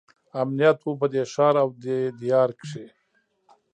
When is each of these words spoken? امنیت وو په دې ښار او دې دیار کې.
امنیت 0.41 0.77
وو 0.81 0.91
په 1.01 1.07
دې 1.13 1.23
ښار 1.33 1.55
او 1.63 1.69
دې 1.83 1.99
دیار 2.21 2.49
کې. 2.61 2.85